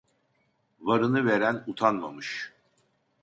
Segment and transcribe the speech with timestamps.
[0.79, 2.51] Varını veren utanmamış.